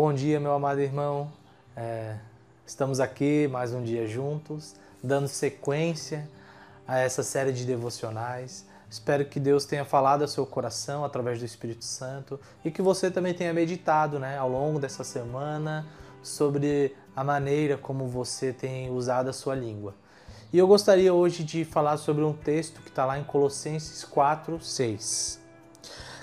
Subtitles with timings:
[0.00, 1.28] Bom dia, meu amado irmão.
[1.76, 2.14] É,
[2.64, 6.30] estamos aqui mais um dia juntos, dando sequência
[6.86, 8.64] a essa série de devocionais.
[8.88, 13.10] Espero que Deus tenha falado ao seu coração através do Espírito Santo e que você
[13.10, 15.84] também tenha meditado né, ao longo dessa semana
[16.22, 19.96] sobre a maneira como você tem usado a sua língua.
[20.52, 24.60] E eu gostaria hoje de falar sobre um texto que está lá em Colossenses 4,
[24.60, 25.40] 6.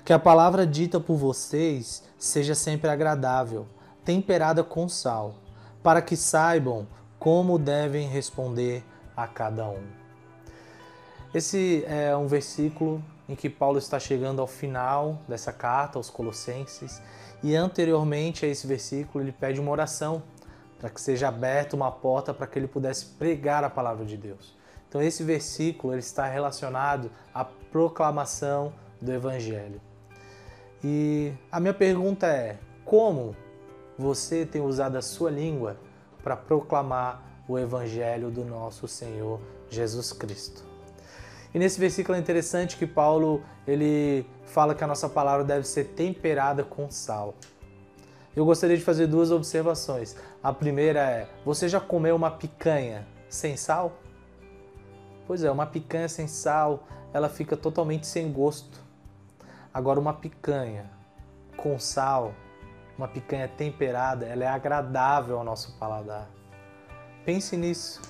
[0.05, 3.67] Que a palavra dita por vocês seja sempre agradável,
[4.05, 5.35] temperada com sal,
[5.83, 6.87] para que saibam
[7.19, 8.83] como devem responder
[9.17, 9.83] a cada um.
[11.33, 17.01] Esse é um versículo em que Paulo está chegando ao final dessa carta aos Colossenses
[17.43, 20.23] e anteriormente a esse versículo ele pede uma oração
[20.79, 24.55] para que seja aberta uma porta para que ele pudesse pregar a palavra de Deus.
[24.87, 29.81] Então esse versículo ele está relacionado à proclamação do evangelho.
[30.83, 33.35] E a minha pergunta é: como
[33.97, 35.77] você tem usado a sua língua
[36.23, 40.63] para proclamar o evangelho do nosso Senhor Jesus Cristo?
[41.53, 45.85] E nesse versículo é interessante que Paulo ele fala que a nossa palavra deve ser
[45.85, 47.33] temperada com sal.
[48.35, 50.17] Eu gostaria de fazer duas observações.
[50.43, 53.93] A primeira é: você já comeu uma picanha sem sal?
[55.25, 58.79] Pois é, uma picanha sem sal, ela fica totalmente sem gosto.
[59.73, 60.91] Agora, uma picanha
[61.55, 62.33] com sal,
[62.97, 66.27] uma picanha temperada, ela é agradável ao nosso paladar.
[67.25, 68.01] Pense nisso.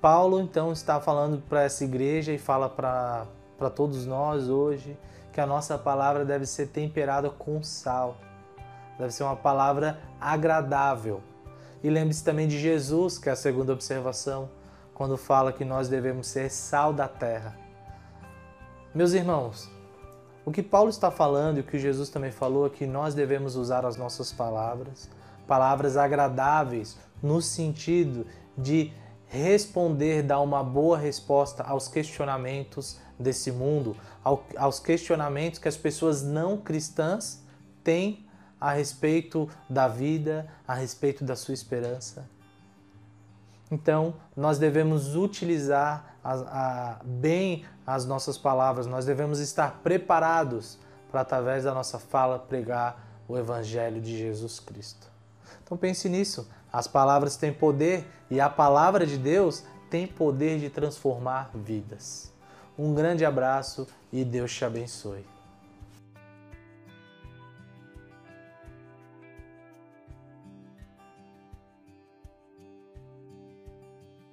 [0.00, 4.98] Paulo então está falando para essa igreja e fala para todos nós hoje
[5.32, 8.16] que a nossa palavra deve ser temperada com sal.
[8.98, 11.20] Deve ser uma palavra agradável.
[11.82, 14.50] E lembre-se também de Jesus, que é a segunda observação,
[14.94, 17.56] quando fala que nós devemos ser sal da terra.
[18.94, 19.70] Meus irmãos,
[20.44, 23.54] o que Paulo está falando e o que Jesus também falou é que nós devemos
[23.54, 25.08] usar as nossas palavras,
[25.46, 28.26] palavras agradáveis, no sentido
[28.58, 28.92] de
[29.28, 33.96] responder, dar uma boa resposta aos questionamentos desse mundo,
[34.56, 37.42] aos questionamentos que as pessoas não cristãs
[37.84, 38.26] têm
[38.60, 42.28] a respeito da vida, a respeito da sua esperança.
[43.72, 50.78] Então, nós devemos utilizar a, a, bem as nossas palavras, nós devemos estar preparados
[51.10, 55.06] para, através da nossa fala, pregar o Evangelho de Jesus Cristo.
[55.64, 56.46] Então, pense nisso.
[56.70, 62.30] As palavras têm poder e a palavra de Deus tem poder de transformar vidas.
[62.78, 65.31] Um grande abraço e Deus te abençoe.